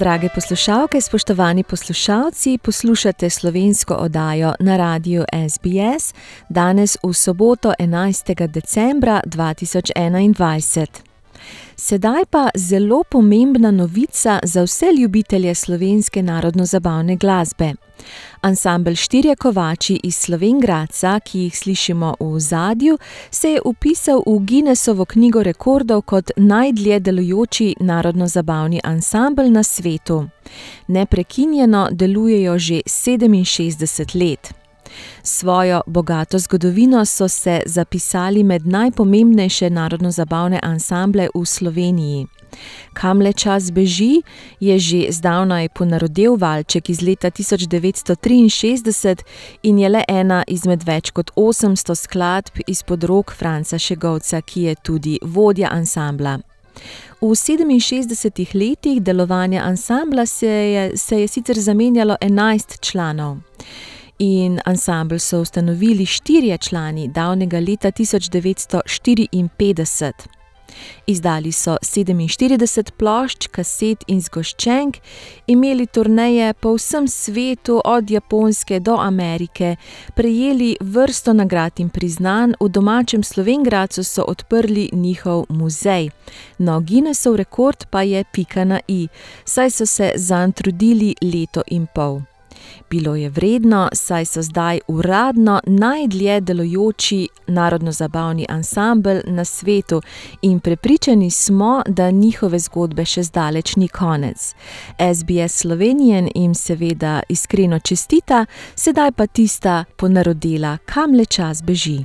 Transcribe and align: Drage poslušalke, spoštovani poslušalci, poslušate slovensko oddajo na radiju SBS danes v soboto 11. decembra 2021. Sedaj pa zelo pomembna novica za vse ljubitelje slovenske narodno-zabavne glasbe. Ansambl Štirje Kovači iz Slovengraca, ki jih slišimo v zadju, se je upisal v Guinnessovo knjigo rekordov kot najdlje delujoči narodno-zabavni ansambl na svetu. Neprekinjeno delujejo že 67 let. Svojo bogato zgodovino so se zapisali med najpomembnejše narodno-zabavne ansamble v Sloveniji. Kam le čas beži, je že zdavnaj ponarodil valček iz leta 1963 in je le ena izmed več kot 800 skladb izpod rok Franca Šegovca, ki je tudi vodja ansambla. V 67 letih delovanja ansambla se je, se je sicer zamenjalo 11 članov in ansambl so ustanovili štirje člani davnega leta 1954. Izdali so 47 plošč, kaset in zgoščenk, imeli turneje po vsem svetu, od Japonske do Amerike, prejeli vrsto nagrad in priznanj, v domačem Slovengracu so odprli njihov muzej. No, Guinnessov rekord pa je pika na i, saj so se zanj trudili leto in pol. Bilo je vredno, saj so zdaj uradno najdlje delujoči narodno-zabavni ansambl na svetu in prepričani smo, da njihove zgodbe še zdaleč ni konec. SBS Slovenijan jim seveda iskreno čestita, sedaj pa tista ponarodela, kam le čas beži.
Drage 0.00 0.28
poslušalke, 0.34 1.00
spoštovani 1.00 1.62
poslušalci, 1.62 2.58
poslušate 2.62 3.30
slovensko 3.30 3.94
oddajo 3.94 4.54
na 4.60 4.76
radiju 4.76 5.24
SBS 5.48 6.14
danes 6.48 6.96
v 7.02 7.12
soboto 7.12 7.72
11. 7.78 8.46
decembra 8.46 9.20
2021. 9.26 11.09
Sedaj 11.76 12.24
pa 12.30 12.48
zelo 12.54 13.04
pomembna 13.10 13.70
novica 13.70 14.38
za 14.42 14.62
vse 14.62 14.86
ljubitelje 14.98 15.54
slovenske 15.54 16.22
narodno-zabavne 16.22 17.16
glasbe. 17.16 17.74
Ansambl 18.40 18.94
Štirje 18.94 19.36
Kovači 19.36 20.00
iz 20.02 20.16
Slovengraca, 20.16 21.20
ki 21.20 21.38
jih 21.38 21.58
slišimo 21.58 22.14
v 22.20 22.40
zadju, 22.40 22.98
se 23.30 23.50
je 23.50 23.60
upisal 23.64 24.22
v 24.26 24.38
Guinnessovo 24.38 25.04
knjigo 25.04 25.42
rekordov 25.42 26.02
kot 26.02 26.30
najdlje 26.36 27.00
delujoči 27.00 27.74
narodno-zabavni 27.80 28.80
ansambl 28.84 29.50
na 29.50 29.62
svetu. 29.62 30.28
Neprekinjeno 30.86 31.88
delujejo 31.92 32.58
že 32.58 32.80
67 32.86 34.30
let. 34.30 34.59
Svojo 35.22 35.80
bogato 35.86 36.38
zgodovino 36.38 37.04
so 37.04 37.28
se 37.28 37.60
zapisali 37.66 38.42
med 38.42 38.66
najpomembnejše 38.66 39.70
narodno-zabavne 39.70 40.60
ansamble 40.62 41.28
v 41.34 41.46
Sloveniji. 41.46 42.26
Kam 42.92 43.20
le 43.20 43.32
čas 43.32 43.70
beži, 43.70 44.22
je 44.60 44.78
že 44.78 45.06
zdavnaj 45.10 45.68
ponarodil 45.68 46.36
valček 46.36 46.90
iz 46.90 47.02
leta 47.02 47.30
1963 47.30 49.22
in 49.62 49.78
je 49.78 49.88
le 49.88 50.04
ena 50.08 50.44
izmed 50.46 50.84
več 50.84 51.10
kot 51.10 51.30
800 51.36 51.94
skladb 51.94 52.62
izpod 52.66 53.04
rok 53.04 53.32
Franca 53.32 53.78
Šegovca, 53.78 54.40
ki 54.40 54.62
je 54.62 54.74
tudi 54.74 55.18
vodja 55.22 55.68
ansambla. 55.72 56.38
V 57.20 57.34
67 57.36 58.54
letih 58.54 59.02
delovanja 59.02 59.62
ansambla 59.62 60.26
se 60.26 60.46
je, 60.46 60.96
se 60.96 61.20
je 61.20 61.28
sicer 61.28 61.58
zamenjalo 61.58 62.16
11 62.20 62.80
članov 62.80 63.36
in 64.20 64.60
ansambl 64.64 65.18
so 65.18 65.40
ustanovili 65.40 66.06
štirje 66.06 66.58
člani 66.58 67.08
davnega 67.08 67.60
leta 67.60 67.90
1954. 67.90 70.12
Izdali 71.06 71.52
so 71.52 71.76
47 71.82 72.90
plošč, 72.96 73.46
kaset 73.46 74.04
in 74.06 74.20
zgoščenk, 74.22 74.96
imeli 75.46 75.86
turneje 75.86 76.54
po 76.54 76.74
vsem 76.76 77.08
svetu, 77.08 77.80
od 77.84 78.10
Japonske 78.10 78.80
do 78.80 78.96
Amerike, 79.00 79.76
prejeli 80.14 80.76
vrsto 80.80 81.32
nagrad 81.32 81.80
in 81.80 81.90
priznanj, 81.90 82.54
v 82.60 82.68
domačem 82.68 83.22
Slovengracu 83.22 84.04
so 84.04 84.24
odprli 84.28 84.90
njihov 84.92 85.46
muzej. 85.48 86.10
No, 86.58 86.80
Guinnessov 86.80 87.36
rekord 87.36 87.86
pa 87.90 88.02
je 88.02 88.24
pika 88.32 88.64
na 88.64 88.80
i, 88.88 89.08
saj 89.44 89.70
so 89.70 89.86
se 89.86 90.12
zanj 90.16 90.52
trudili 90.52 91.14
leto 91.22 91.62
in 91.66 91.86
pol. 91.94 92.29
Bilo 92.90 93.14
je 93.16 93.28
vredno, 93.28 93.88
saj 93.92 94.24
so 94.24 94.42
zdaj 94.42 94.80
uradno 94.88 95.60
najdlje 95.66 96.40
delujoči 96.40 97.28
narodno-zabavni 97.46 98.46
ansambl 98.48 99.18
na 99.24 99.44
svetu 99.44 100.02
in 100.42 100.60
prepričani 100.60 101.30
smo, 101.30 101.82
da 101.86 102.10
njihove 102.10 102.58
zgodbe 102.58 103.04
še 103.04 103.22
zdaleč 103.22 103.76
ni 103.76 103.88
konec. 103.88 104.54
SBS 105.14 105.60
Slovenijan 105.60 106.28
jim 106.34 106.54
seveda 106.54 107.20
iskreno 107.28 107.78
čestita, 107.78 108.46
sedaj 108.74 109.12
pa 109.12 109.26
tista 109.26 109.84
ponarodela, 109.96 110.78
kam 110.84 111.14
le 111.14 111.24
čas 111.24 111.62
beži. 111.62 112.04